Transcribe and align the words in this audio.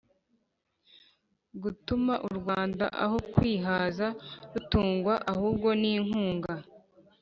gutuma 1.61 2.13
u 2.27 2.29
Rwanda 2.37 2.85
aho 3.03 3.17
kwihaza 3.31 4.07
rutungwa 4.53 5.13
ahubwo 5.31 5.69
n 5.81 5.83
inkunga 5.93 6.53